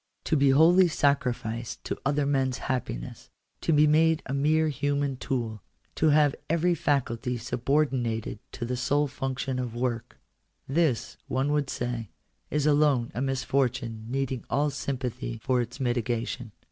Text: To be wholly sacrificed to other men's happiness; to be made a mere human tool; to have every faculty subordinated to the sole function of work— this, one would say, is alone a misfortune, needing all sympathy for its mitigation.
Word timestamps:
To 0.23 0.35
be 0.35 0.49
wholly 0.49 0.87
sacrificed 0.87 1.83
to 1.83 2.01
other 2.03 2.25
men's 2.25 2.57
happiness; 2.57 3.29
to 3.61 3.71
be 3.71 3.85
made 3.85 4.23
a 4.25 4.33
mere 4.33 4.69
human 4.69 5.15
tool; 5.15 5.61
to 5.93 6.09
have 6.09 6.33
every 6.49 6.73
faculty 6.73 7.37
subordinated 7.37 8.39
to 8.53 8.65
the 8.65 8.75
sole 8.75 9.05
function 9.05 9.59
of 9.59 9.75
work— 9.75 10.17
this, 10.67 11.17
one 11.27 11.51
would 11.51 11.69
say, 11.69 12.09
is 12.49 12.65
alone 12.65 13.11
a 13.13 13.21
misfortune, 13.21 14.05
needing 14.09 14.43
all 14.49 14.71
sympathy 14.71 15.37
for 15.43 15.61
its 15.61 15.79
mitigation. 15.79 16.51